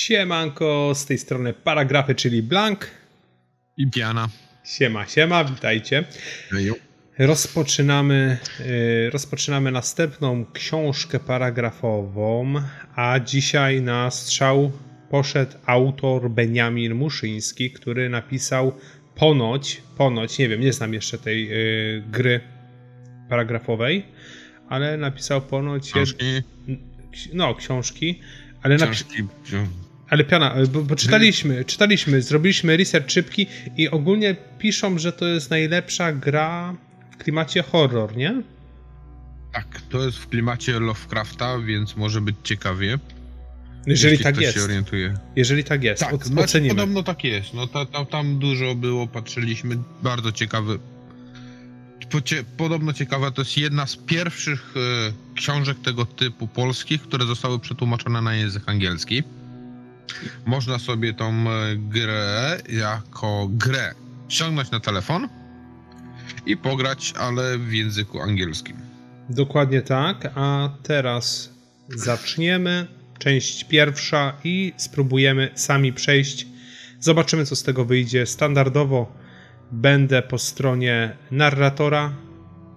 [0.00, 2.90] Siemanko, z tej strony paragrafy, czyli Blank.
[3.76, 4.28] I piana.
[4.64, 6.04] Siema, siema, witajcie.
[7.18, 12.54] Rozpoczynamy, y, rozpoczynamy następną książkę paragrafową,
[12.96, 14.72] a dzisiaj na strzał
[15.10, 18.72] poszedł autor Beniamin Muszyński, który napisał
[19.14, 22.40] ponoć, ponoć, nie wiem, nie znam jeszcze tej y, gry
[23.28, 24.06] paragrafowej,
[24.68, 25.92] ale napisał ponoć...
[25.92, 26.42] jed- Książki.
[27.34, 28.20] No, książki,
[28.62, 29.22] ale napi- Książki.
[30.08, 33.46] Ale piana, bo, bo czytaliśmy, czytaliśmy, zrobiliśmy research szybki
[33.76, 36.74] i ogólnie piszą, że to jest najlepsza gra
[37.10, 38.42] w klimacie horror, nie?
[39.52, 42.98] Tak, to jest w klimacie Lovecrafta, więc może być ciekawie.
[43.86, 44.56] Jeżeli jeśli tak jest.
[44.58, 45.14] się orientuje.
[45.36, 46.74] Jeżeli tak jest, Tak, o- znaczy, ocenimy.
[46.74, 47.54] podobno tak jest.
[47.54, 50.78] No ta, ta, tam dużo było, patrzyliśmy, bardzo ciekawy.
[52.56, 58.22] Podobno ciekawa, to jest jedna z pierwszych e, książek tego typu polskich, które zostały przetłumaczone
[58.22, 59.22] na język angielski.
[60.46, 63.94] Można sobie tą e, grę jako grę
[64.28, 65.28] ściągnąć na telefon
[66.46, 68.76] i pograć, ale w języku angielskim.
[69.30, 71.54] Dokładnie tak, a teraz
[71.88, 72.86] zaczniemy.
[73.18, 76.46] Część pierwsza i spróbujemy sami przejść.
[77.00, 78.26] Zobaczymy, co z tego wyjdzie.
[78.26, 79.12] Standardowo
[79.72, 82.12] będę po stronie narratora.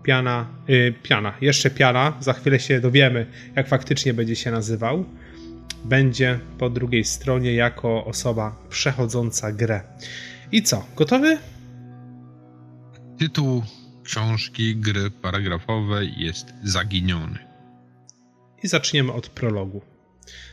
[0.03, 2.17] Piana, y, piana, jeszcze piana.
[2.19, 5.05] Za chwilę się dowiemy, jak faktycznie będzie się nazywał.
[5.85, 9.81] Będzie po drugiej stronie jako osoba przechodząca grę.
[10.52, 10.85] I co?
[10.95, 11.38] Gotowy?
[13.19, 13.63] Tytuł
[14.03, 17.39] książki, gry paragrafowej jest Zaginiony.
[18.63, 19.81] I zaczniemy od prologu,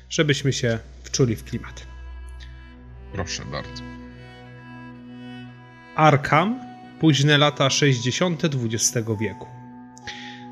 [0.09, 1.87] żebyśmy się wczuli w klimat.
[3.13, 3.83] Proszę bardzo.
[5.97, 6.61] Arkham,
[7.01, 8.43] późne lata 60.
[8.45, 9.56] XX wieku.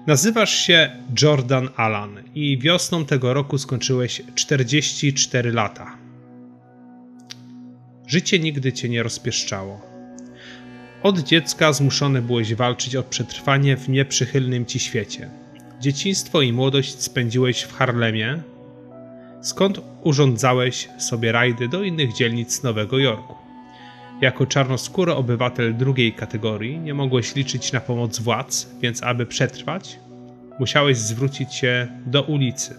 [0.06, 0.91] Nazywasz się
[1.22, 5.98] Jordan Allan i wiosną tego roku skończyłeś 44 lata.
[8.06, 9.80] Życie nigdy cię nie rozpieszczało.
[11.02, 15.30] Od dziecka zmuszony byłeś walczyć o przetrwanie w nieprzychylnym ci świecie.
[15.80, 18.42] Dzieciństwo i młodość spędziłeś w Harlemie,
[19.42, 23.43] skąd urządzałeś sobie rajdy do innych dzielnic Nowego Jorku.
[24.24, 29.98] Jako czarnoskóry obywatel drugiej kategorii nie mogłeś liczyć na pomoc władz, więc aby przetrwać,
[30.61, 32.74] musiałeś zwrócić się do ulicy.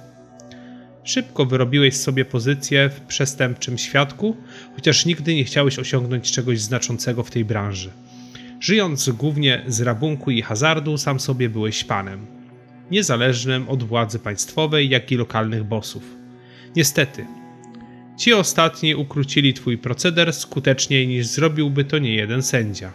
[1.03, 4.35] Szybko wyrobiłeś sobie pozycję w przestępczym świadku,
[4.75, 7.89] chociaż nigdy nie chciałeś osiągnąć czegoś znaczącego w tej branży.
[8.59, 12.25] Żyjąc głównie z rabunku i hazardu, sam sobie byłeś panem,
[12.91, 16.15] niezależnym od władzy państwowej, jak i lokalnych bossów.
[16.75, 17.25] Niestety,
[18.17, 22.91] Ci ostatni ukrócili twój proceder skuteczniej niż zrobiłby to niejeden sędzia.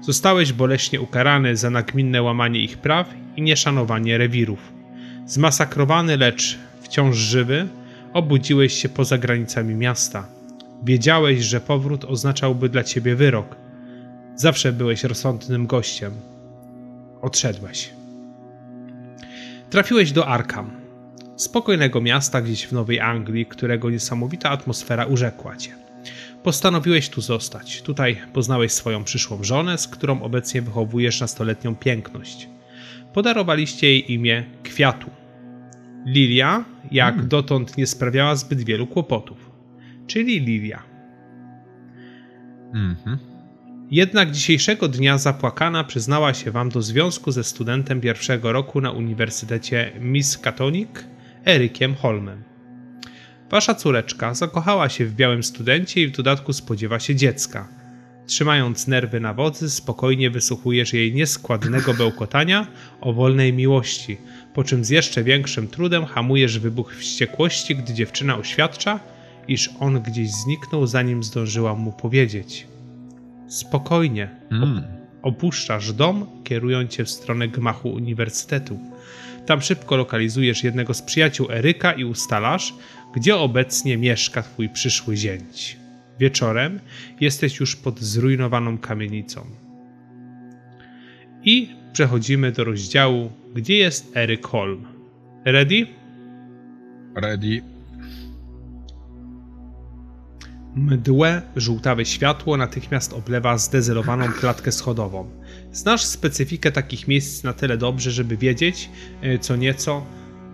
[0.00, 4.72] Zostałeś boleśnie ukarany za nagminne łamanie ich praw i nieszanowanie rewirów.
[5.26, 7.68] Zmasakrowany, lecz wciąż żywy,
[8.12, 10.28] obudziłeś się poza granicami miasta.
[10.84, 13.56] Wiedziałeś, że powrót oznaczałby dla ciebie wyrok.
[14.36, 16.12] Zawsze byłeś rozsądnym gościem.
[17.22, 17.90] Odszedłeś.
[19.70, 20.70] Trafiłeś do Arkham,
[21.36, 25.70] spokojnego miasta gdzieś w Nowej Anglii, którego niesamowita atmosfera urzekła cię.
[26.42, 27.82] Postanowiłeś tu zostać.
[27.82, 32.48] Tutaj poznałeś swoją przyszłą żonę, z którą obecnie wychowujesz nastoletnią piękność.
[33.12, 35.10] Podarowaliście jej imię Kwiatu.
[36.06, 39.50] Lilia, jak dotąd nie sprawiała zbyt wielu kłopotów.
[40.06, 40.82] Czyli Lilia.
[42.74, 43.18] Mhm.
[43.90, 49.92] Jednak dzisiejszego dnia zapłakana przyznała się wam do związku ze studentem pierwszego roku na Uniwersytecie
[50.00, 50.90] Miskatonic,
[51.46, 52.42] Erykiem Holmem.
[53.50, 57.68] Wasza córeczka zakochała się w białym studencie i w dodatku spodziewa się dziecka.
[58.26, 62.66] Trzymając nerwy na wodzy, spokojnie wysłuchujesz jej nieskładnego bełkotania
[63.00, 64.16] o wolnej miłości,
[64.54, 69.00] po czym z jeszcze większym trudem hamujesz wybuch wściekłości, gdy dziewczyna oświadcza,
[69.48, 72.66] iż on gdzieś zniknął, zanim zdążyła mu powiedzieć.
[73.48, 74.82] Spokojnie, Mm.
[75.22, 78.78] Opuszczasz dom, kierując się w stronę gmachu uniwersytetu.
[79.46, 82.74] Tam szybko lokalizujesz jednego z przyjaciół Eryka i ustalasz,
[83.14, 85.76] gdzie obecnie mieszka twój przyszły zięć.
[86.20, 86.80] Wieczorem
[87.20, 89.46] jesteś już pod zrujnowaną kamienicą.
[91.44, 94.86] I przechodzimy do rozdziału, gdzie jest Eryk Holm.
[95.44, 95.86] Ready?
[97.14, 97.62] Ready.
[100.74, 105.30] Mdłe, żółtawe światło natychmiast oblewa zdezelowaną klatkę schodową.
[105.76, 108.90] Znasz specyfikę takich miejsc na tyle dobrze, żeby wiedzieć
[109.22, 110.06] e, co nieco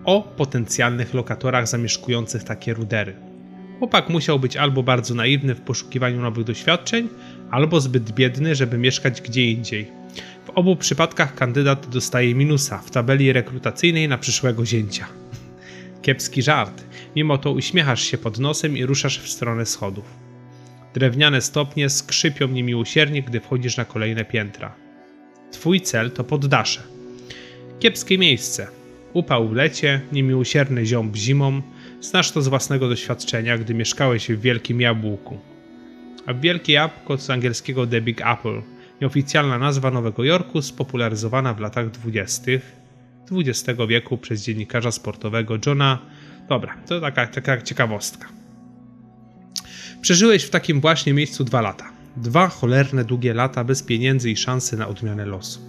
[0.05, 3.15] o potencjalnych lokatorach zamieszkujących takie rudery.
[3.79, 7.09] Chłopak musiał być albo bardzo naiwny w poszukiwaniu nowych doświadczeń,
[7.51, 9.87] albo zbyt biedny, żeby mieszkać gdzie indziej.
[10.45, 15.07] W obu przypadkach kandydat dostaje minusa w tabeli rekrutacyjnej na przyszłego zięcia.
[16.01, 16.83] Kiepski żart.
[17.15, 20.05] Mimo to uśmiechasz się pod nosem i ruszasz w stronę schodów.
[20.93, 24.82] Drewniane stopnie skrzypią niemiłosiernie, gdy wchodzisz na kolejne piętra.
[25.53, 26.81] Twój cel to poddasze.
[27.79, 28.67] Kiepskie miejsce.
[29.13, 31.61] Upał w lecie, niemiłosierny ziąb zimą.
[32.01, 35.39] Znasz to z własnego doświadczenia, gdy mieszkałeś w Wielkim Jabłku.
[36.25, 38.61] A Wielkie Jabłko z angielskiego The Big Apple,
[39.01, 42.51] nieoficjalna nazwa Nowego Jorku, spopularyzowana w latach 20.
[43.31, 45.99] XX wieku przez dziennikarza sportowego Johna.
[46.49, 48.27] Dobra, to taka, taka ciekawostka.
[50.01, 51.92] Przeżyłeś w takim właśnie miejscu dwa lata.
[52.17, 55.59] Dwa cholerne długie lata bez pieniędzy i szansy na odmianę losu.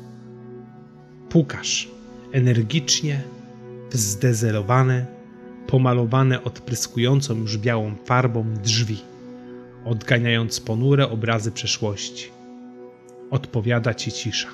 [1.29, 1.89] Pukasz
[2.33, 3.23] energicznie,
[3.91, 5.07] zdezelowane,
[5.67, 8.99] pomalowane odpryskującą już białą farbą drzwi,
[9.85, 12.31] odganiając ponure obrazy przeszłości.
[13.31, 14.49] Odpowiada ci cisza.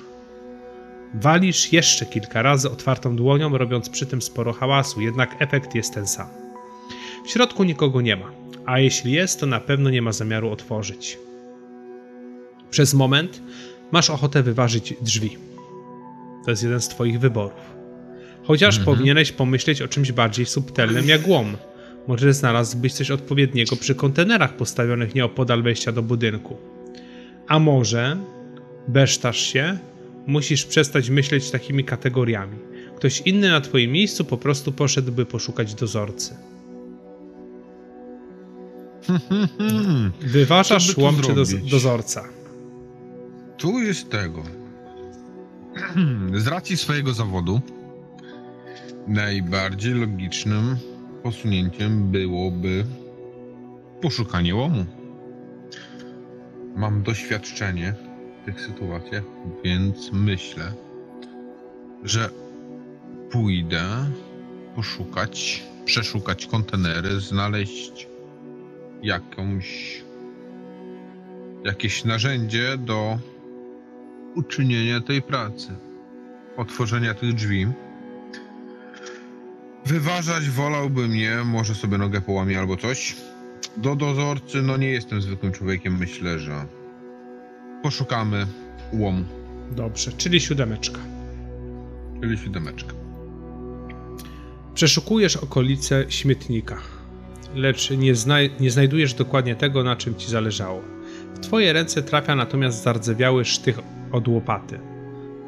[1.13, 6.07] Walisz jeszcze kilka razy otwartą dłonią, robiąc przy tym sporo hałasu, jednak efekt jest ten
[6.07, 6.27] sam.
[7.25, 8.31] W środku nikogo nie ma,
[8.65, 11.17] a jeśli jest, to na pewno nie ma zamiaru otworzyć.
[12.71, 13.41] Przez moment
[13.91, 15.37] masz ochotę wyważyć drzwi.
[16.45, 17.59] To jest jeden z Twoich wyborów.
[18.43, 18.95] Chociaż Mhm.
[18.97, 21.57] powinieneś pomyśleć o czymś bardziej subtelnym jak łom.
[22.07, 26.57] Może znalazłbyś coś odpowiedniego przy kontenerach postawionych nieopodal wejścia do budynku.
[27.47, 28.17] A może,
[28.87, 29.77] besztasz się,
[30.27, 32.57] musisz przestać myśleć takimi kategoriami.
[32.95, 36.35] Ktoś inny na Twoim miejscu po prostu poszedłby poszukać dozorcy.
[40.21, 41.71] Wyważasz łom czy zrobić?
[41.71, 42.23] dozorca.
[43.61, 44.43] Tu jest tego.
[46.43, 47.61] Z racji swojego zawodu,
[49.07, 50.77] najbardziej logicznym
[51.23, 52.85] posunięciem byłoby
[54.01, 54.85] poszukanie łomu.
[56.75, 57.93] Mam doświadczenie
[58.41, 59.23] w tych sytuacjach,
[59.63, 60.73] więc myślę,
[62.03, 62.29] że
[63.31, 63.85] pójdę
[64.75, 68.07] poszukać, przeszukać kontenery, znaleźć
[69.03, 70.01] jakąś
[71.63, 73.19] jakieś narzędzie do
[74.35, 75.67] uczynienia tej pracy,
[76.57, 77.67] otworzenia tych drzwi.
[79.85, 83.15] Wyważać wolałbym nie, może sobie nogę połamie albo coś.
[83.77, 86.65] Do dozorcy, no nie jestem zwykłym człowiekiem, myślę, że
[87.83, 88.47] poszukamy
[88.93, 89.25] łomu,
[89.71, 90.99] Dobrze, czyli siódemeczka.
[92.21, 92.93] czyli siódemeczka.
[94.73, 96.77] Przeszukujesz okolice śmietnika,
[97.55, 98.13] lecz nie,
[98.59, 100.81] nie znajdujesz dokładnie tego, na czym ci zależało.
[101.35, 103.79] W twoje ręce trafia natomiast zardzewiały sztych
[104.11, 104.79] od łopaty.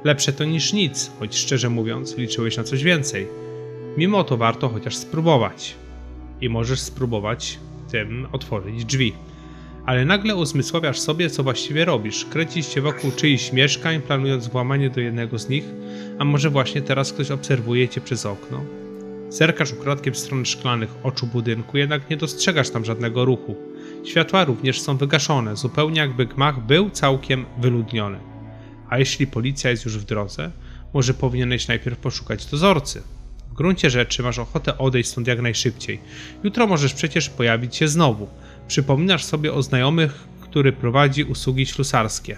[0.03, 3.27] Lepsze to niż nic, choć szczerze mówiąc, liczyłeś na coś więcej.
[3.97, 5.75] Mimo to warto chociaż spróbować.
[6.41, 7.59] I możesz spróbować
[7.91, 9.13] tym otworzyć drzwi.
[9.85, 12.25] Ale nagle uzmysławiasz sobie, co właściwie robisz.
[12.25, 15.63] Kręcisz się wokół czyichś mieszkań, planując włamanie do jednego z nich,
[16.19, 18.61] a może właśnie teraz ktoś obserwuje cię przez okno.
[19.29, 23.55] Zerkasz ukradkiem w stronę szklanych oczu budynku, jednak nie dostrzegasz tam żadnego ruchu.
[24.05, 28.32] Światła również są wygaszone, zupełnie jakby gmach był całkiem wyludniony.
[28.93, 30.51] A jeśli policja jest już w drodze,
[30.93, 33.01] może powinieneś najpierw poszukać dozorcy.
[33.49, 35.99] W gruncie rzeczy masz ochotę odejść stąd jak najszybciej.
[36.43, 38.27] Jutro możesz przecież pojawić się znowu.
[38.67, 42.37] Przypominasz sobie o znajomych, który prowadzi usługi ślusarskie.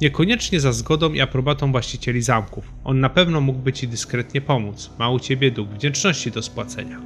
[0.00, 2.64] Niekoniecznie za zgodą i aprobatą właścicieli zamków.
[2.84, 4.90] On na pewno mógłby ci dyskretnie pomóc.
[4.98, 7.00] Ma u ciebie dług wdzięczności do spłacenia.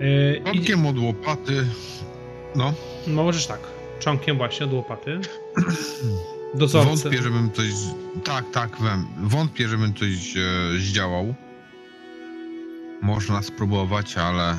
[0.00, 1.66] Yy, idzie- Czonkiem od łopaty,
[2.56, 2.74] no,
[3.06, 3.79] no możesz tak.
[4.00, 5.20] Czonkiem właśnie od łopaty.
[6.54, 6.88] Dozorcy.
[6.88, 7.66] wątpię, żebym coś,
[8.24, 10.40] tak, tak, wem- wątpię, żebym coś e,
[10.78, 11.34] zdziałał.
[13.02, 14.56] Można spróbować, ale.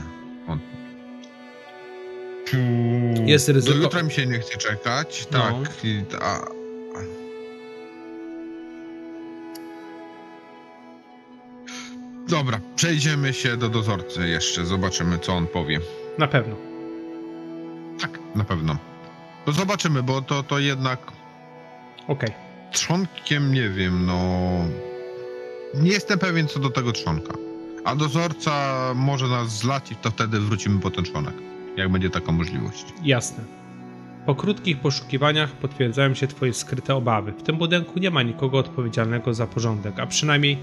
[3.25, 3.77] Jest Do ryzyko.
[3.77, 5.39] jutra mi się nie chce czekać, No.
[5.39, 5.85] tak.
[5.85, 6.39] I, a,
[12.29, 15.79] Dobra, przejdziemy się do dozorcy jeszcze, zobaczymy co on powie.
[16.17, 16.55] Na pewno.
[18.01, 18.77] Tak, na pewno.
[19.45, 20.99] To zobaczymy, bo to, to jednak
[22.07, 22.29] Okej.
[22.71, 24.39] trzonkiem nie wiem, no.
[25.73, 27.33] Nie jestem pewien co do tego trzonka.
[27.85, 28.51] A dozorca
[28.95, 31.33] może nas zlać i to wtedy wrócimy po ten trzonek.
[31.77, 32.85] Jak będzie taka możliwość.
[33.03, 33.43] Jasne.
[34.25, 37.31] Po krótkich poszukiwaniach potwierdzają się twoje skryte obawy.
[37.31, 40.57] W tym budynku nie ma nikogo odpowiedzialnego za porządek, a przynajmniej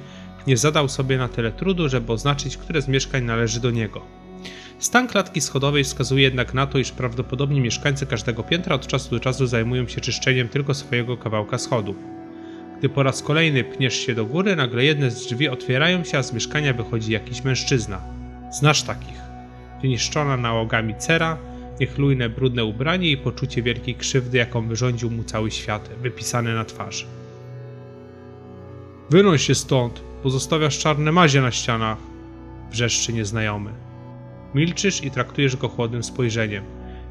[0.47, 4.03] nie zadał sobie na tyle trudu, żeby oznaczyć, które z mieszkań należy do niego.
[4.79, 9.21] Stan klatki schodowej wskazuje jednak na to, iż prawdopodobnie mieszkańcy każdego piętra od czasu do
[9.21, 11.97] czasu zajmują się czyszczeniem tylko swojego kawałka schodów.
[12.79, 16.23] Gdy po raz kolejny pniesz się do góry, nagle jedne z drzwi otwierają się, a
[16.23, 18.01] z mieszkania wychodzi jakiś mężczyzna.
[18.53, 19.21] Znasz takich.
[19.83, 21.37] Wyniszczona nałogami cera,
[21.81, 27.07] niechlujne brudne ubranie i poczucie wielkiej krzywdy, jaką wyrządził mu cały świat, wypisane na twarzy.
[29.11, 31.99] Wynoś się stąd, Pozostawiasz czarne mazie na ścianach,
[32.71, 33.88] wrzeszczy nieznajomy.
[34.55, 36.65] Milczysz i traktujesz go chłodnym spojrzeniem.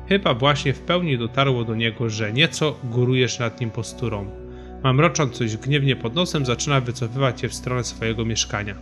[0.10, 4.32] Chyba właśnie w pełni dotarło do niego, że nieco górujesz nad nim posturą.
[4.84, 8.76] Mamrocząc coś gniewnie pod nosem, zaczyna wycofywać się w stronę swojego mieszkania.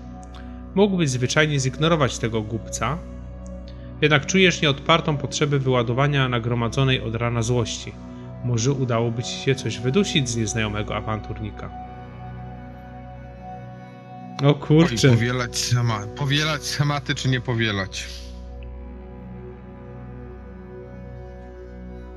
[0.75, 2.97] Mógłbyś zwyczajnie zignorować tego głupca,
[4.01, 7.91] jednak czujesz nieodpartą potrzebę wyładowania nagromadzonej od rana złości.
[8.45, 11.69] Może udałoby ci się coś wydusić z nieznajomego awanturnika.
[14.43, 15.09] O Oj, kurczę.
[15.09, 18.07] powielać, schema, powielać schematy, czy nie powielać?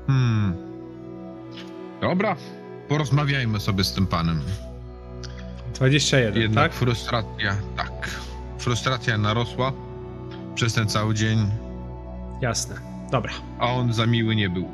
[0.09, 0.53] Hmm.
[2.01, 2.35] Dobra,
[2.87, 4.41] porozmawiajmy sobie z tym panem.
[5.73, 6.79] 21, Jednak tak?
[6.79, 8.09] frustracja, tak.
[8.57, 9.73] Frustracja narosła
[10.55, 11.37] przez ten cały dzień,
[12.41, 12.75] Jasne.
[13.11, 13.31] Dobra.
[13.59, 14.67] a on za miły nie był.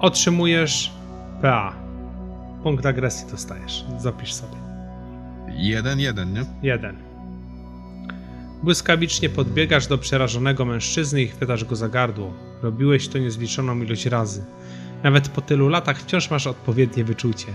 [0.00, 0.92] Otrzymujesz
[1.42, 1.72] PA.
[2.62, 3.84] Punkt agresji dostajesz.
[3.98, 4.56] Zapisz sobie.
[5.48, 6.44] Jeden, jeden, nie?
[6.62, 6.96] Jeden.
[8.62, 12.32] Błyskawicznie podbiegasz do przerażonego mężczyzny i chwytasz go za gardło.
[12.62, 14.44] Robiłeś to niezliczoną ilość razy.
[15.02, 17.46] Nawet po tylu latach wciąż masz odpowiednie wyczucie.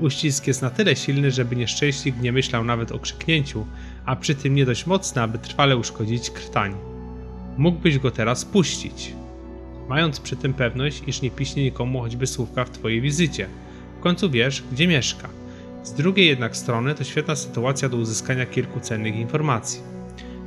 [0.00, 3.66] Uścisk jest na tyle silny, żeby nieszczęśnik nie myślał nawet o krzyknięciu,
[4.04, 6.74] a przy tym nie dość mocny, aby trwale uszkodzić krtań.
[7.56, 9.12] Mógłbyś go teraz puścić,
[9.88, 13.48] mając przy tym pewność, iż nie piśnie nikomu choćby słówka w twojej wizycie.
[13.98, 15.28] W końcu wiesz, gdzie mieszka.
[15.82, 19.80] Z drugiej jednak strony to świetna sytuacja do uzyskania kilku cennych informacji.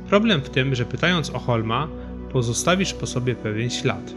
[0.08, 1.88] Problem w tym, że pytając o Holma,
[2.34, 4.10] pozostawisz po sobie pewien ślad.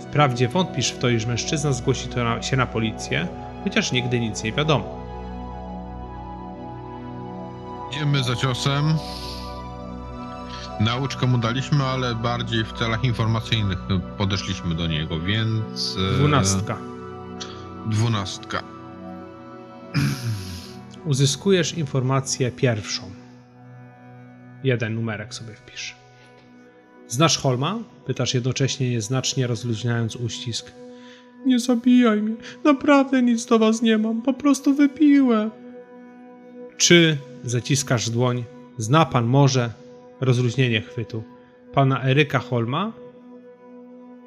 [0.00, 3.28] Wprawdzie wątpisz w to, iż mężczyzna zgłosi to na, się na policję,
[3.64, 5.02] chociaż nigdy nic nie wiadomo.
[7.90, 8.84] Idziemy za ciosem.
[10.80, 13.78] Nauczkę mu daliśmy, ale bardziej w celach informacyjnych
[14.18, 15.96] podeszliśmy do niego, więc...
[16.14, 16.76] e, Dwunastka.
[17.86, 18.62] Dwunastka.
[21.04, 23.02] Uzyskujesz informację pierwszą.
[24.64, 26.01] Jeden numerek sobie wpisz.
[27.12, 27.78] Znasz Holma?
[28.06, 30.72] Pytasz jednocześnie nieznacznie rozluźniając uścisk.
[31.46, 32.36] Nie zabijaj mnie.
[32.64, 34.22] Naprawdę nic do was nie mam.
[34.22, 35.50] Po prostu wypiłem.
[36.76, 38.44] Czy zaciskasz dłoń?
[38.78, 39.70] Zna pan może
[40.20, 41.22] rozluźnienie chwytu.
[41.72, 42.92] Pana Eryka Holma?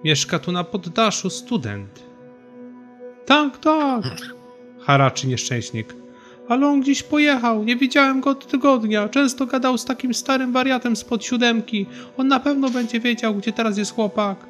[0.04, 2.04] Mieszka tu na poddaszu student.
[3.25, 4.04] Tak, tak.
[4.82, 5.96] Haraczy nieszczęśnik.
[6.48, 9.10] Ale on gdzieś pojechał, nie widziałem go od tygodnia.
[9.10, 11.86] Często gadał z takim starym wariatem spod siódemki.
[12.18, 14.46] On na pewno będzie wiedział, gdzie teraz jest chłopak.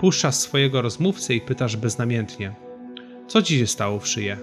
[0.00, 2.54] Puszczasz swojego rozmówcę i pytasz beznamiętnie.
[3.28, 4.38] Co ci się stało w szyję?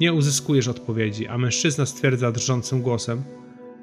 [0.00, 3.22] Nie uzyskujesz odpowiedzi, a mężczyzna stwierdza drżącym głosem.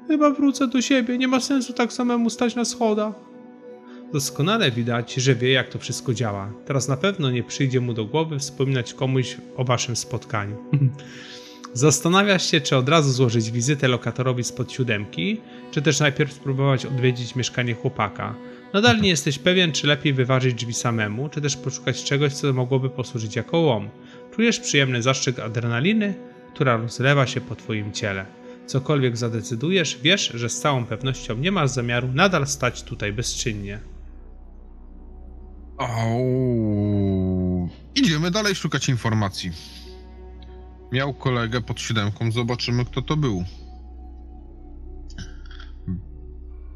[0.08, 3.14] Chyba wrócę do siebie, nie ma sensu tak samemu stać na schodach.
[4.12, 6.52] Doskonale widać, że wie, jak to wszystko działa.
[6.66, 10.56] Teraz na pewno nie przyjdzie mu do głowy wspominać komuś o waszym spotkaniu.
[11.72, 17.34] Zastanawiasz się, czy od razu złożyć wizytę lokatorowi spod siódemki, czy też najpierw spróbować odwiedzić
[17.34, 18.34] mieszkanie chłopaka.
[18.72, 22.90] Nadal nie jesteś pewien, czy lepiej wyważyć drzwi samemu, czy też poszukać czegoś, co mogłoby
[22.90, 23.88] posłużyć jako łom.
[24.34, 26.14] Czujesz przyjemny zaszczyt adrenaliny,
[26.54, 28.26] która rozlewa się po twoim ciele.
[28.66, 33.80] Cokolwiek zadecydujesz, wiesz, że z całą pewnością nie masz zamiaru nadal stać tutaj bezczynnie.
[37.94, 39.79] Idziemy dalej szukać informacji.
[40.92, 43.44] Miał kolegę pod siódemką, zobaczymy kto to był.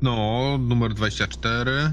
[0.02, 1.92] No, numer 24.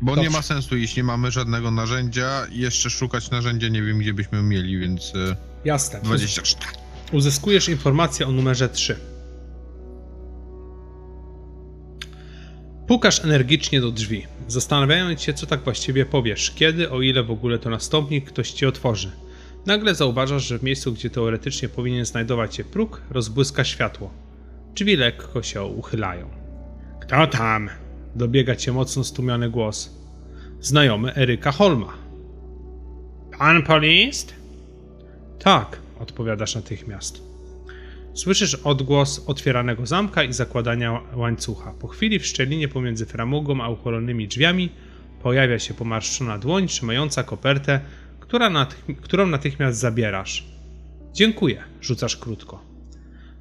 [0.00, 0.30] Bo Dobrze.
[0.30, 2.46] nie ma sensu, jeśli nie mamy żadnego narzędzia.
[2.50, 6.00] Jeszcze szukać narzędzia nie wiem gdzie byśmy mieli, więc e, Jasne.
[6.02, 6.66] 24.
[7.12, 8.96] Uzyskujesz informację o numerze 3.
[12.86, 17.58] Pukasz energicznie do drzwi, zastanawiając się, co tak właściwie powiesz, kiedy, o ile w ogóle
[17.58, 19.10] to nastąpi, ktoś ci otworzy.
[19.66, 24.10] Nagle zauważasz, że w miejscu, gdzie teoretycznie powinien znajdować się próg, rozbłyska światło.
[24.74, 26.28] Drzwi lekko się uchylają.
[27.00, 27.70] Kto tam?
[28.14, 29.90] Dobiega cię mocno stłumiony głos.
[30.60, 31.92] Znajomy Eryka Holma.
[33.38, 34.34] Pan Polist?
[35.38, 37.22] Tak, odpowiadasz natychmiast.
[38.14, 41.72] Słyszysz odgłos otwieranego zamka i zakładania łańcucha.
[41.72, 44.70] Po chwili w szczelinie pomiędzy framugą a uchylonymi drzwiami
[45.22, 47.80] pojawia się pomarszczona dłoń trzymająca kopertę,
[48.34, 50.44] która natych- którą natychmiast zabierasz.
[51.12, 52.64] Dziękuję, rzucasz krótko.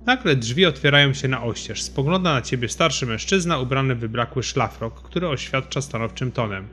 [0.05, 1.81] Nagle drzwi otwierają się na oścież.
[1.81, 6.67] Spogląda na ciebie starszy mężczyzna ubrany w wybrakły szlafrok, który oświadcza stanowczym tonem.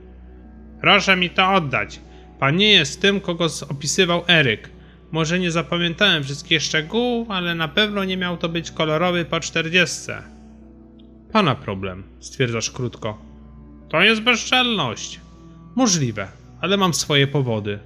[0.80, 2.00] Proszę mi to oddać.
[2.38, 4.70] Pan nie jest tym, kogo opisywał Eryk.
[5.12, 10.22] Może nie zapamiętałem wszystkich szczegółów, ale na pewno nie miał to być kolorowy po czterdziestce.
[11.32, 13.18] Pana problem, stwierdzasz krótko.
[13.88, 15.20] To jest bezczelność.
[15.76, 16.28] Możliwe,
[16.60, 17.78] ale mam swoje powody.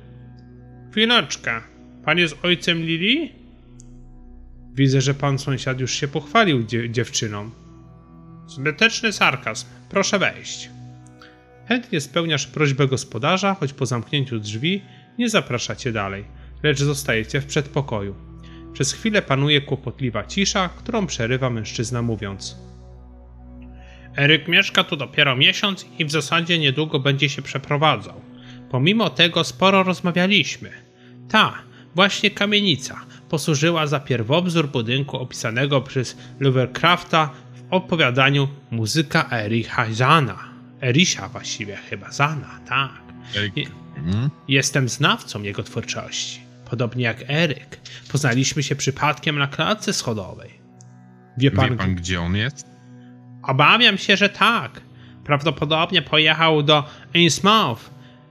[0.94, 1.60] Chwileczkę.
[2.04, 3.32] Pan jest ojcem Lili?
[4.74, 7.50] Widzę, że pan sąsiad już się pochwalił dzie- dziewczyną.
[8.46, 9.66] Zbyteczny sarkazm.
[9.90, 10.70] Proszę wejść.
[11.68, 14.82] Chętnie spełniasz prośbę gospodarza, choć po zamknięciu drzwi
[15.18, 16.24] nie zapraszacie dalej,
[16.62, 18.14] lecz zostajecie w przedpokoju.
[18.72, 22.56] Przez chwilę panuje kłopotliwa cisza, którą przerywa mężczyzna mówiąc.
[24.16, 28.20] Eryk mieszka tu dopiero miesiąc i w zasadzie niedługo będzie się przeprowadzał.
[28.70, 30.83] Pomimo tego sporo rozmawialiśmy.
[31.28, 31.54] Ta,
[31.94, 40.38] właśnie kamienica, posłużyła za pierwowzór budynku opisanego przez Lovecrafta w opowiadaniu Muzyka Ericha Zana.
[40.82, 43.02] Erisia właściwie chyba Zana, tak.
[43.36, 43.56] Eryk.
[43.56, 43.66] Nie.
[43.96, 44.30] Mm?
[44.48, 46.40] Jestem znawcą jego twórczości.
[46.70, 47.80] Podobnie jak Eryk.
[48.12, 50.50] Poznaliśmy się przypadkiem na klatce schodowej.
[51.38, 52.66] Wie pan, Wie pan, gdzie on jest?
[53.42, 54.80] Obawiam się, że tak.
[55.24, 57.90] Prawdopodobnie pojechał do Innsmouth.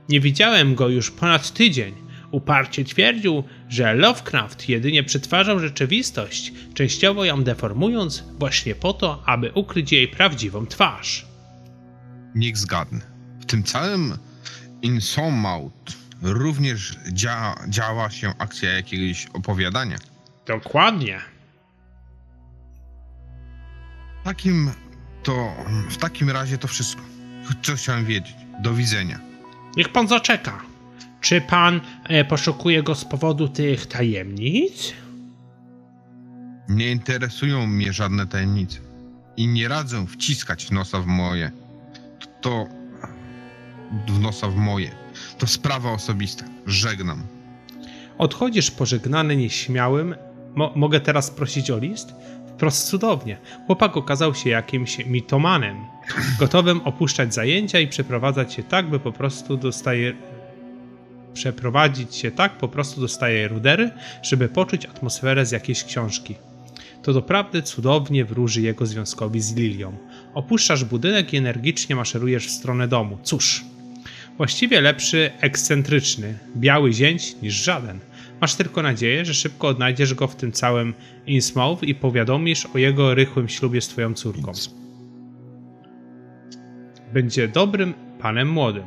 [0.09, 2.02] Nie widziałem go już ponad tydzień.
[2.33, 9.91] Uparcie twierdził, że Lovecraft jedynie przetwarzał rzeczywistość, częściowo ją deformując właśnie po to, aby ukryć
[9.91, 11.25] jej prawdziwą twarz.
[12.35, 13.01] Niech zgadnę.
[13.39, 14.17] W tym całym
[14.81, 19.97] Insomouth również dzia działa się akcja jakiegoś opowiadania.
[20.45, 21.19] Dokładnie.
[24.23, 24.71] Takim
[25.23, 25.53] to,
[25.89, 27.01] w takim razie to wszystko.
[27.63, 28.35] Co chciałem wiedzieć.
[28.61, 29.19] Do widzenia.
[29.77, 30.72] Niech pan zaczeka.
[31.23, 34.93] Czy pan e, poszukuje go z powodu tych tajemnic?
[36.69, 38.79] Nie interesują mnie żadne tajemnice.
[39.37, 41.51] I nie radzę wciskać nosa w moje.
[42.41, 42.65] To.
[44.07, 44.91] w nosa w moje.
[45.37, 46.45] To sprawa osobista.
[46.65, 47.23] Żegnam.
[48.17, 50.15] Odchodzisz pożegnany nieśmiałym.
[50.55, 52.13] Mo- mogę teraz prosić o list?
[52.47, 53.37] Wprost cudownie.
[53.67, 55.77] Chłopak okazał się jakimś mitomanem,
[56.39, 60.13] gotowym opuszczać zajęcia i przeprowadzać się tak, by po prostu dostaje.
[61.33, 63.91] Przeprowadzić się tak, po prostu dostaje rudery,
[64.23, 66.35] żeby poczuć atmosferę z jakiejś książki.
[67.03, 69.97] To doprawdy cudownie wróży jego związkowi z Lilią.
[70.33, 73.17] Opuszczasz budynek i energicznie maszerujesz w stronę domu.
[73.23, 73.65] Cóż,
[74.37, 77.99] Właściwie lepszy ekscentryczny, biały zięć niż żaden.
[78.41, 80.93] Masz tylko nadzieję, że szybko odnajdziesz go w tym całym
[81.27, 84.51] Innsmouth i powiadomisz o jego rychłym ślubie z twoją córką.
[87.13, 88.83] Będzie dobrym panem młodym.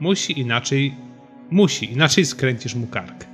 [0.00, 1.05] Musi inaczej.
[1.50, 3.24] Musi, inaczej skręcisz mu kark.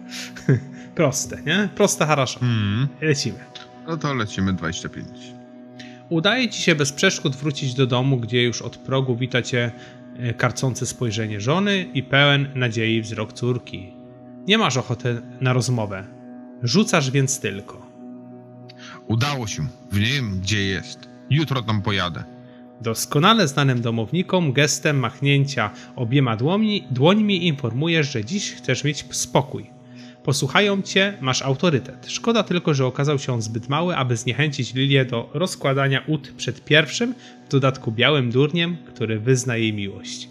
[0.94, 1.68] Proste, nie?
[1.74, 2.40] Prosta harasza.
[2.40, 2.88] Hmm.
[3.00, 3.38] Lecimy.
[3.86, 5.06] No to lecimy 25.
[6.08, 9.70] Udaje ci się bez przeszkód wrócić do domu, gdzie już od progu wita cię
[10.16, 13.92] e, karcące spojrzenie żony i pełen nadziei wzrok córki.
[14.46, 16.04] Nie masz ochoty na rozmowę.
[16.62, 17.86] Rzucasz więc tylko.
[19.06, 19.66] Udało się.
[19.92, 21.08] Wiem, gdzie jest.
[21.30, 22.24] Jutro tam pojadę.
[22.82, 29.70] Doskonale znanym domownikom gestem machnięcia obiema dłońmi, dłońmi informujesz, że dziś chcesz mieć spokój.
[30.24, 32.06] Posłuchają cię, masz autorytet.
[32.08, 36.64] Szkoda tylko, że okazał się on zbyt mały, aby zniechęcić Lilię do rozkładania ud przed
[36.64, 37.14] pierwszym,
[37.48, 40.28] w dodatku białym durniem, który wyzna jej miłość.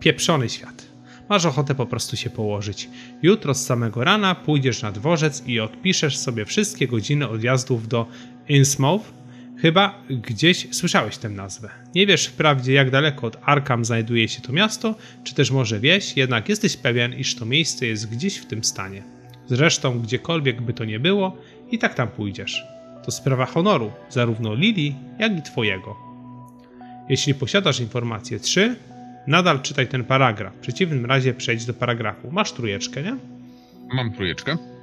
[0.00, 0.86] Pieprzony świat.
[1.28, 2.88] Masz ochotę po prostu się położyć.
[3.22, 8.06] Jutro z samego rana pójdziesz na dworzec i odpiszesz sobie wszystkie godziny odjazdów do
[8.48, 9.17] Innsmouth,
[9.62, 11.68] Chyba gdzieś słyszałeś tę nazwę.
[11.94, 14.94] Nie wiesz wprawdzie, jak daleko od Arkham znajduje się to miasto,
[15.24, 19.02] czy też może wieś, jednak jesteś pewien, iż to miejsce jest gdzieś w tym stanie.
[19.46, 21.36] Zresztą, gdziekolwiek by to nie było,
[21.70, 22.64] i tak tam pójdziesz.
[23.04, 25.96] To sprawa honoru, zarówno Lili, jak i twojego.
[27.08, 28.76] Jeśli posiadasz informację 3,
[29.26, 30.54] nadal czytaj ten paragraf.
[30.54, 32.30] W przeciwnym razie przejdź do paragrafu.
[32.30, 33.16] Masz trójeczkę, nie?
[33.94, 34.77] Mam trójeczkę.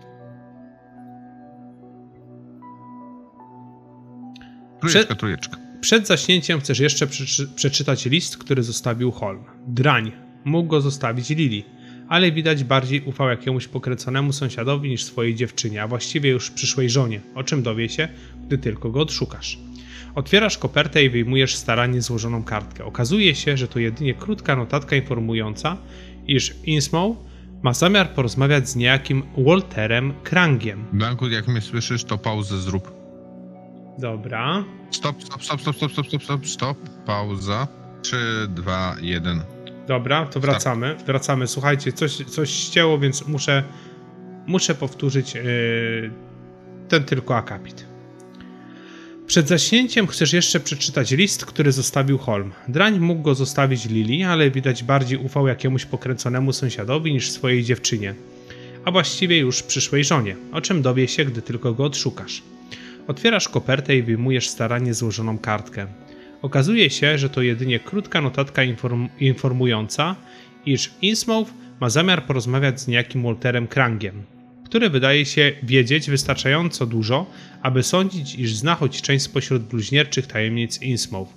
[4.91, 5.58] Trójeczka, trójeczka.
[5.82, 9.43] Przed zaśnięciem chcesz jeszcze przeczy- przeczytać list, który zostawił Holm.
[9.67, 10.12] Drań.
[10.45, 11.65] Mógł go zostawić Lili,
[12.10, 17.21] ale widać bardziej ufał jakiemuś pokręconemu sąsiadowi niż swojej dziewczynie, a właściwie już przyszłej żonie,
[17.36, 18.08] o czym dowie się,
[18.48, 19.60] gdy tylko go odszukasz.
[20.15, 22.86] Otwierasz kopertę i wyjmujesz starannie złożoną kartkę.
[22.86, 25.78] Okazuje się, że to jedynie krótka notatka informująca,
[26.28, 27.17] iż Innsmouth
[27.63, 30.86] ma zamiar porozmawiać z niejakim Walterem Krangiem.
[30.93, 32.94] Danku, jak mnie słyszysz, to pauzę zrób.
[33.97, 34.63] Dobra.
[34.91, 36.77] Stop, stop, stop, stop, stop, stop, stop, stop, stop.
[37.05, 37.67] Pauza.
[38.01, 38.17] 3,
[38.49, 39.41] 2, 1.
[39.88, 40.95] Dobra, to wracamy.
[41.05, 41.47] Wracamy.
[41.47, 43.63] Słuchajcie, coś, coś ścięło, więc muszę,
[44.47, 46.12] muszę powtórzyć yy,
[46.89, 47.86] ten tylko akapit.
[49.27, 52.51] Przed zaśnięciem chcesz jeszcze przeczytać list, który zostawił Holm.
[52.67, 58.15] Drań mógł go zostawić Lili, ale widać bardziej ufał jakiemuś pokręconemu sąsiadowi niż swojej dziewczynie,
[58.86, 62.41] a właściwie już przyszłej żonie, o czym dowie się, gdy tylko go odszukasz.
[63.08, 65.88] Otwierasz kopertę i wyjmujesz starannie złożoną kartkę.
[66.41, 70.15] Okazuje się, że to jedynie krótka notatka inform- informująca,
[70.65, 74.24] iż Innsmouth ma zamiar porozmawiać z niejakim Walterem Krangiem.
[74.65, 77.26] który wydaje się wiedzieć wystarczająco dużo,
[77.62, 81.34] aby sądzić, iż zna choć część spośród bluźnierczych tajemnic Innsmouth.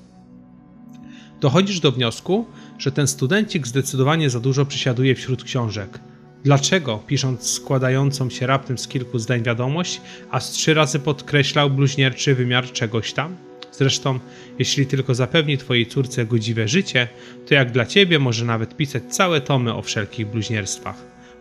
[1.41, 2.47] Dochodzisz do wniosku,
[2.79, 5.99] że ten studencik zdecydowanie za dużo przysiaduje wśród książek.
[6.45, 12.35] Dlaczego, pisząc składającą się raptem z kilku zdań wiadomość, a z trzy razy podkreślał bluźnierczy
[12.35, 13.37] wymiar czegoś tam?
[13.73, 14.19] Zresztą,
[14.59, 17.09] jeśli tylko zapewni twojej córce godziwe życie,
[17.47, 20.97] to jak dla ciebie może nawet pisać całe tomy o wszelkich bluźnierstwach.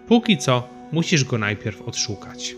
[0.08, 2.56] Póki co, musisz go najpierw odszukać.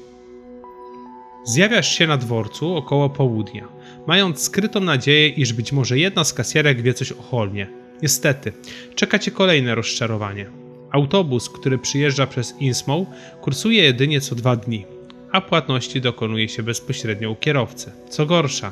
[1.45, 3.67] Zjawiasz się na dworcu około południa,
[4.07, 7.67] mając skrytą nadzieję, iż być może jedna z kasjerek wie coś o Holmie.
[8.01, 8.53] Niestety,
[8.95, 10.68] czeka cię kolejne rozczarowanie.
[10.91, 13.09] Autobus, który przyjeżdża przez Innsmouth,
[13.41, 14.85] kursuje jedynie co dwa dni,
[15.31, 17.91] a płatności dokonuje się bezpośrednio u kierowcy.
[18.09, 18.71] Co gorsza,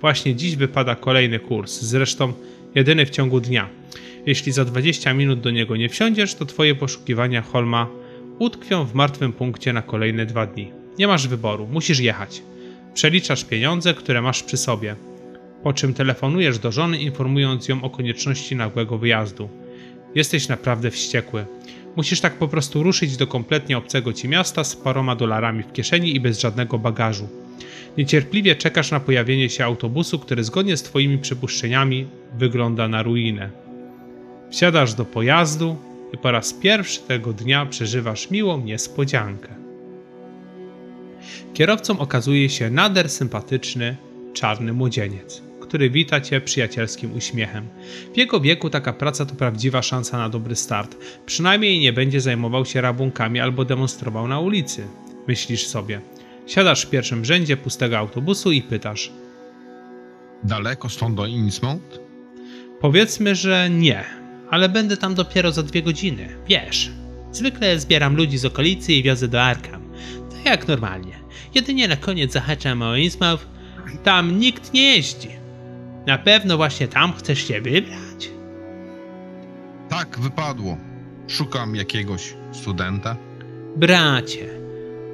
[0.00, 2.32] właśnie dziś wypada kolejny kurs, zresztą
[2.74, 3.68] jedyny w ciągu dnia.
[4.26, 7.86] Jeśli za 20 minut do niego nie wsiądziesz, to twoje poszukiwania Holma
[8.38, 10.70] utkwią w martwym punkcie na kolejne dwa dni.
[10.98, 12.42] Nie masz wyboru, musisz jechać.
[12.94, 14.96] Przeliczasz pieniądze, które masz przy sobie,
[15.62, 19.48] po czym telefonujesz do żony, informując ją o konieczności nagłego wyjazdu.
[20.16, 21.46] Jesteś naprawdę wściekły.
[21.96, 26.16] Musisz tak po prostu ruszyć do kompletnie obcego ci miasta z paroma dolarami w kieszeni
[26.16, 27.28] i bez żadnego bagażu.
[27.98, 32.06] Niecierpliwie czekasz na pojawienie się autobusu, który zgodnie z twoimi przypuszczeniami
[32.38, 33.50] wygląda na ruinę.
[34.50, 35.76] Wsiadasz do pojazdu
[36.14, 39.48] i po raz pierwszy tego dnia przeżywasz miłą niespodziankę.
[41.54, 43.96] Kierowcą okazuje się nader sympatyczny,
[44.34, 47.68] czarny młodzieniec, który wita cię przyjacielskim uśmiechem.
[48.14, 50.96] W jego wieku taka praca to prawdziwa szansa na dobry start.
[51.26, 54.86] Przynajmniej nie będzie zajmował się rabunkami albo demonstrował na ulicy.
[55.28, 56.00] Myślisz sobie.
[56.46, 59.10] Siadasz w pierwszym rzędzie pustego autobusu i pytasz.
[60.44, 62.00] Daleko stąd do Innsmouth?
[62.80, 64.04] Powiedzmy, że nie,
[64.50, 66.28] ale będę tam dopiero za dwie godziny.
[66.48, 66.90] Wiesz,
[67.32, 69.82] zwykle zbieram ludzi z okolicy i wiozę do Arkham.
[70.30, 71.12] To jak normalnie.
[71.54, 73.46] Jedynie na koniec zahaczam o Innsmouth.
[74.04, 75.28] Tam nikt nie jeździ.
[76.06, 78.30] Na pewno właśnie tam chcesz się wybrać?
[79.88, 80.76] Tak, wypadło.
[81.28, 83.16] Szukam jakiegoś studenta.
[83.76, 84.48] Bracie,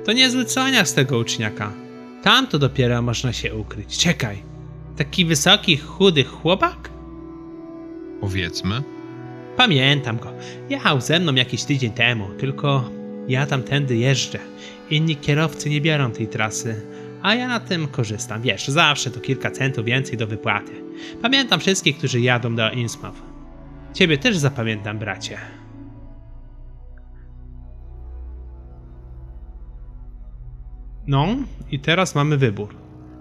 [0.05, 1.73] to niezły coniak z tego uczniaka.
[2.23, 3.99] Tam to dopiero można się ukryć.
[3.99, 4.43] Czekaj,
[4.97, 6.91] taki wysoki, chudy chłopak?
[8.21, 8.83] Powiedzmy.
[9.57, 10.33] Pamiętam go.
[10.71, 12.91] Jechał ze mną jakiś tydzień temu, tylko
[13.29, 14.39] ja tamtędy jeżdżę.
[14.91, 16.81] Inni kierowcy nie biorą tej trasy,
[17.23, 18.43] a ja na tym korzystam.
[18.43, 20.73] Wiesz, zawsze to kilka centów więcej do wypłaty.
[21.23, 23.23] Pamiętam wszystkich, którzy jadą do Innsmouth.
[23.95, 25.39] Ciebie też zapamiętam, bracie.
[31.07, 31.27] No,
[31.71, 32.77] i teraz mamy wybór.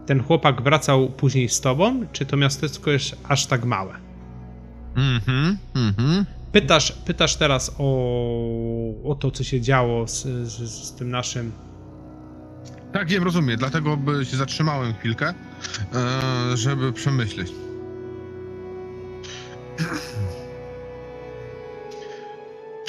[0.06, 3.94] Ten chłopak wracał później z tobą, czy to miasteczko jest aż tak małe?
[4.96, 6.26] Mhm, mhm.
[6.52, 11.52] Pytasz, pytasz teraz o, o to, co się działo z, z, z tym naszym.
[12.94, 13.58] Tak, wiem, rozumiem.
[13.58, 15.34] Dlatego by się zatrzymałem chwilkę,
[15.94, 17.52] e, żeby przemyśleć.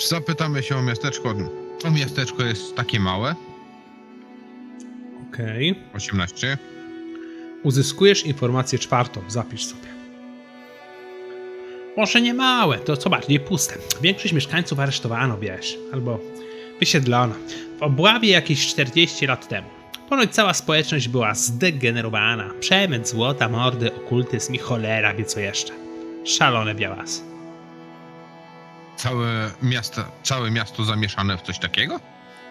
[0.08, 1.34] Zapytamy się o miasteczko.
[1.80, 3.34] To miasteczko jest takie małe,
[5.32, 5.74] Okej.
[5.94, 6.58] 18.
[7.62, 9.88] Uzyskujesz informację czwartą, zapisz sobie.
[11.96, 13.74] Może nie małe, to co bardziej puste.
[14.02, 16.18] Większość mieszkańców aresztowano, wiesz, albo
[16.80, 17.34] wysiedlono.
[17.78, 19.68] W obławie jakieś 40 lat temu.
[20.08, 22.50] Ponoć cała społeczność była zdegenerowana.
[22.60, 25.72] Przemyt, złota, mordy, okultyzm i cholera wie co jeszcze.
[26.24, 27.22] Szalone białasy.
[28.96, 32.00] Całe miasto, całe miasto zamieszane w coś takiego?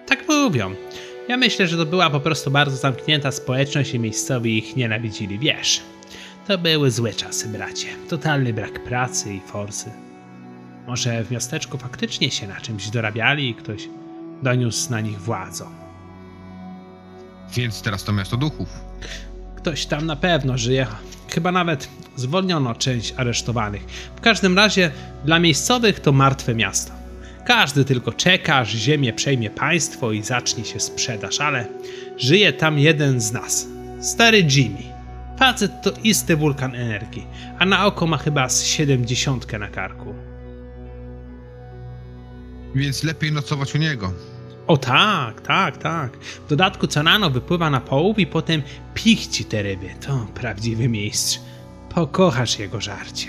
[0.08, 0.76] Tak mówią.
[1.28, 5.82] Ja myślę, że to była po prostu bardzo zamknięta społeczność i miejscowi ich nienawidzili, wiesz.
[6.48, 7.88] To były złe czasy, bracie.
[8.10, 9.92] Totalny brak pracy i forsy.
[10.88, 13.88] Może w miasteczku faktycznie się na czymś dorabiali i ktoś
[14.44, 15.66] doniósł na nich władzą.
[17.56, 18.70] Więc teraz to miasto duchów.
[19.56, 20.88] Ktoś tam na pewno żyje.
[21.30, 23.82] Chyba nawet zwolniono część aresztowanych.
[24.16, 24.92] W każdym razie
[25.26, 26.92] dla miejscowych to martwe miasto.
[27.46, 31.68] Każdy tylko czeka, aż ziemię przejmie państwo i zacznie się sprzedaż, ale
[32.18, 33.68] żyje tam jeden z nas.
[34.02, 34.92] Stary Jimmy.
[35.40, 37.28] Facet to isty wulkan energii,
[37.60, 40.14] a na oko ma chyba z 70 na karku.
[42.76, 44.14] Więc lepiej nocować u niego.
[44.72, 46.18] O tak, tak, tak.
[46.18, 48.62] W dodatku co rano wypływa na połów i potem
[48.94, 49.90] pichci te ryby.
[50.08, 51.40] To prawdziwy mistrz.
[51.90, 53.28] Pokochasz jego żarcie.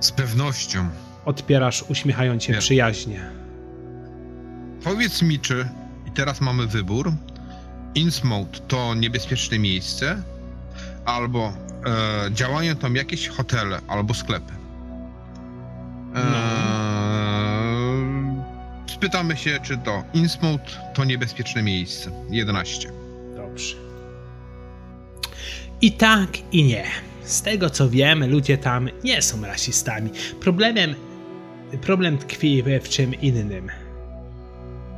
[0.00, 0.88] Z pewnością.
[1.24, 2.58] Odpierasz uśmiechając się Nie.
[2.58, 3.30] przyjaźnie.
[4.84, 5.68] Powiedz mi, czy
[6.06, 7.12] i teraz mamy wybór.
[7.94, 10.22] Innsmouth to niebezpieczne miejsce,
[11.04, 11.52] albo
[11.86, 14.52] e, działają tam jakieś hotele albo sklepy.
[16.14, 17.05] E,
[18.96, 22.10] pytamy się, czy to Innsmouth to niebezpieczne miejsce.
[22.30, 22.88] 11.
[23.36, 23.76] Dobrze.
[25.80, 26.84] I tak, i nie.
[27.22, 30.10] Z tego co wiemy, ludzie tam nie są rasistami.
[30.40, 30.94] Problemem,
[31.82, 33.70] problem tkwi we w czym innym.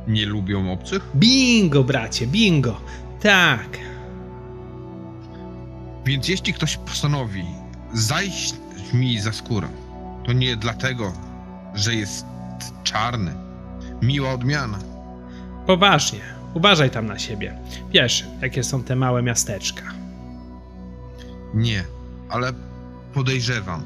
[0.07, 1.09] Nie lubią obcych?
[1.15, 2.81] Bingo, bracie, bingo.
[3.21, 3.77] Tak.
[6.05, 7.45] Więc jeśli ktoś postanowi
[7.93, 8.53] zajść
[8.93, 9.67] mi za skórę,
[10.25, 11.13] to nie dlatego,
[11.75, 12.25] że jest
[12.83, 13.48] czarny.
[14.01, 14.79] Miła odmiana.
[15.67, 16.19] Poważnie.
[16.53, 17.57] Uważaj tam na siebie.
[17.91, 19.83] Wiesz, jakie są te małe miasteczka.
[21.53, 21.83] Nie,
[22.29, 22.53] ale
[23.13, 23.83] podejrzewam,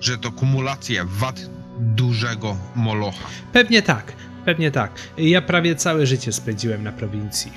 [0.00, 1.40] że to kumulacja wad
[1.78, 3.28] dużego molocha.
[3.52, 4.12] Pewnie tak,
[4.44, 4.92] pewnie tak.
[5.18, 7.52] Ja prawie całe życie spędziłem na prowincji.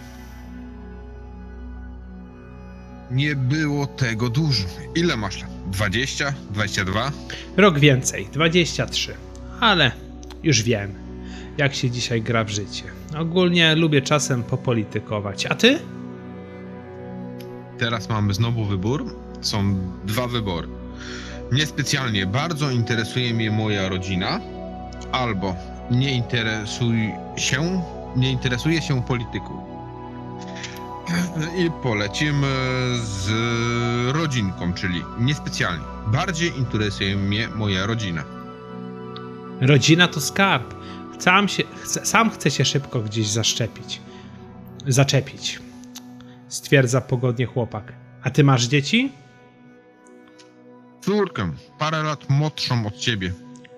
[3.11, 4.65] Nie było tego dużo.
[4.95, 5.49] Ile masz lat?
[5.71, 6.33] 20?
[6.51, 7.11] 22?
[7.57, 9.13] Rok więcej, 23.
[9.59, 9.91] Ale
[10.43, 10.93] już wiem,
[11.59, 12.83] jak się dzisiaj gra w życie.
[13.17, 15.45] Ogólnie lubię czasem popolitykować.
[15.45, 15.79] A ty?
[17.77, 19.15] Teraz mamy znowu wybór.
[19.41, 20.67] Są dwa wybory.
[21.51, 24.39] Niespecjalnie bardzo interesuje mnie moja rodzina,
[25.11, 25.55] albo
[25.91, 26.95] nie interesuj
[27.37, 27.83] się,
[28.15, 29.65] nie interesuje się polityką.
[31.57, 32.47] I polecimy
[33.03, 33.29] z
[34.15, 35.83] rodzinką, czyli niespecjalnie.
[36.07, 38.23] Bardziej interesuje mnie moja rodzina.
[39.61, 40.79] Rodzina to skarb.
[41.19, 41.63] Sam, się,
[42.03, 44.01] sam chcę się szybko gdzieś zaszczepić.
[44.87, 45.59] Zaczepić.
[46.47, 47.93] Stwierdza pogodnie chłopak.
[48.23, 49.11] A ty masz dzieci?
[51.01, 53.33] Córkę, parę lat młodszą od ciebie.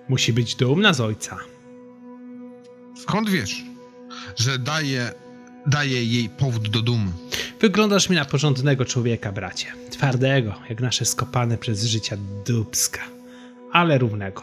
[0.08, 1.38] Musi być dumna z ojca.
[3.02, 3.64] Skąd wiesz,
[4.36, 5.12] że daje,
[5.66, 7.10] daje jej powód do dumy?
[7.60, 9.66] Wyglądasz mi na porządnego człowieka, bracie.
[9.90, 13.00] Twardego, jak nasze skopane przez życia dubska.
[13.72, 14.42] Ale równego.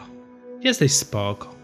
[0.60, 1.59] Jesteś spoko.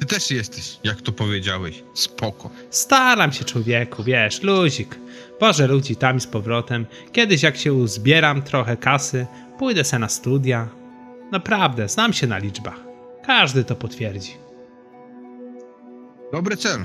[0.00, 2.50] Ty też jesteś, jak to powiedziałeś, spoko.
[2.70, 4.98] Staram się, człowieku, wiesz, luzik.
[5.40, 6.86] Boże ludzi tam i z powrotem.
[7.12, 9.26] Kiedyś jak się uzbieram trochę kasy,
[9.58, 10.68] pójdę se na studia.
[11.32, 12.80] Naprawdę, znam się na liczbach.
[13.26, 14.34] Każdy to potwierdzi.
[16.32, 16.84] Dobry cel.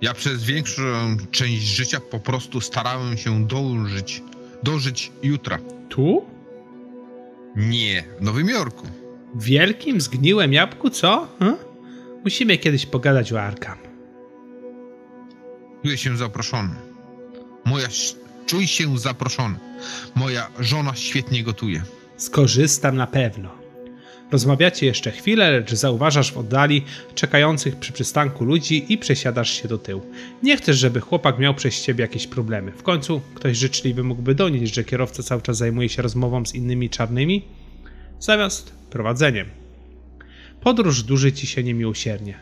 [0.00, 4.22] Ja przez większą część życia po prostu starałem się dążyć,
[4.62, 5.58] dożyć jutra.
[5.88, 6.26] Tu?
[7.56, 8.86] Nie, w Nowym Jorku.
[9.34, 11.28] W wielkim, zgniłym jabłku, co?
[11.38, 11.56] Hm?
[12.24, 13.78] Musimy kiedyś pogadać o Arkam.
[15.82, 16.74] Czuję się zaproszony.
[17.64, 17.88] Moja,
[18.46, 19.58] czuj się zaproszony.
[20.14, 21.82] Moja żona świetnie gotuje.
[22.16, 23.60] Skorzystam na pewno.
[24.32, 29.78] Rozmawiacie jeszcze chwilę, lecz zauważasz w oddali czekających przy przystanku ludzi i przesiadasz się do
[29.78, 30.06] tyłu.
[30.42, 32.72] Nie chcesz, żeby chłopak miał przez ciebie jakieś problemy.
[32.72, 36.90] W końcu ktoś życzliwy mógłby donieść, że kierowca cały czas zajmuje się rozmową z innymi
[36.90, 37.44] czarnymi,
[38.20, 39.59] zamiast prowadzeniem.
[40.60, 42.34] Podróż dłuży ci się niemiłosiernie.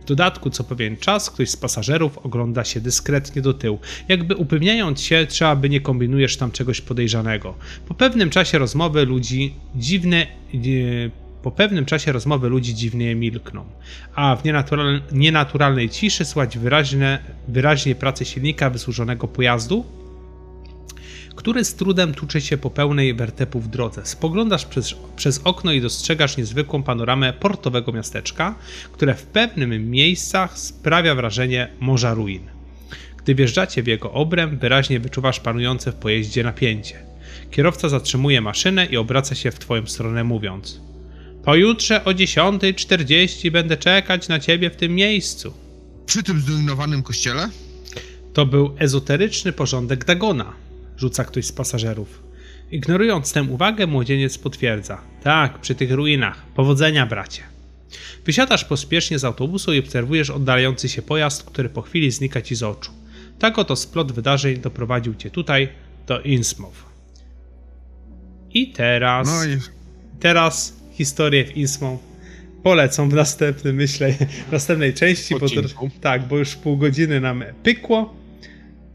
[0.00, 5.00] W dodatku, co pewien czas, ktoś z pasażerów ogląda się dyskretnie do tyłu, jakby upewniając
[5.00, 7.54] się, czy aby nie kombinujesz tam czegoś podejrzanego.
[7.88, 10.26] Po pewnym czasie rozmowy ludzi dziwne.
[10.54, 11.10] e,
[11.42, 13.64] Po pewnym czasie rozmowy ludzi dziwnie milkną,
[14.14, 16.58] a w nienatural, nienaturalnej ciszy słychać
[17.48, 19.84] wyraźnie pracę silnika wysłużonego pojazdu,
[21.36, 24.06] który z trudem tuczy się po pełnej wertepu w drodze.
[24.06, 28.54] Spoglądasz przez, przez okno i dostrzegasz niezwykłą panoramę portowego miasteczka,
[28.92, 32.42] które w pewnym miejscach sprawia wrażenie morza ruin.
[33.16, 36.96] Gdy wjeżdżacie w jego obręb, wyraźnie wyczuwasz panujące w pojeździe napięcie.
[37.50, 40.80] Kierowca zatrzymuje maszynę i obraca się w twoją stronę mówiąc
[41.44, 45.54] Pojutrze o 10.40 będę czekać na ciebie w tym miejscu.
[46.06, 47.50] Przy tym zrujnowanym kościele?
[48.32, 50.52] To był ezoteryczny porządek Dagona,
[50.96, 52.22] rzuca ktoś z pasażerów.
[52.70, 55.00] Ignorując tę uwagę, młodzieniec potwierdza.
[55.22, 56.46] Tak, przy tych ruinach.
[56.54, 57.42] Powodzenia, bracie.
[58.24, 62.62] Wysiadasz pospiesznie z autobusu i obserwujesz oddalający się pojazd, który po chwili znika ci z
[62.62, 62.92] oczu.
[63.38, 65.68] Tak oto splot wydarzeń doprowadził cię tutaj,
[66.06, 66.84] do Innsmouth.
[68.50, 69.28] I teraz...
[69.28, 69.58] No i
[70.20, 72.00] Teraz historie w Innsmouth
[72.62, 74.12] polecą w następnym, myślę,
[74.48, 75.34] w następnej części.
[75.34, 75.46] Bo
[76.00, 78.14] tak, bo już pół godziny nam pykło.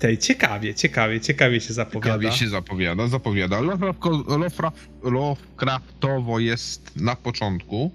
[0.01, 2.17] Tej ciekawie, ciekawie, ciekawie się zapowiada.
[2.17, 3.57] ciekawie się zapowiada, zapowiada.
[3.61, 4.71] Lovecrafto- Lovecraft-
[5.11, 7.91] Lovecraftowo jest na początku.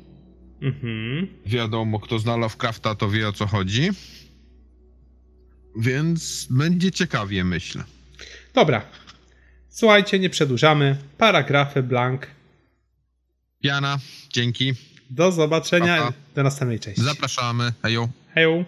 [0.62, 1.26] Mhm.
[1.46, 3.88] Wiadomo, kto zna Lovecrafta, to wie o co chodzi.
[5.78, 7.84] Więc będzie ciekawie, myślę.
[8.54, 8.82] Dobra.
[9.68, 10.96] Słuchajcie, nie przedłużamy.
[11.18, 12.26] Paragrafy blank.
[13.62, 13.98] Jana,
[14.32, 14.72] dzięki.
[15.10, 16.12] Do zobaczenia Pa, pa.
[16.34, 17.02] do następnej części.
[17.02, 17.72] Zapraszamy.
[17.82, 18.08] Hejo.
[18.34, 18.64] Hejo.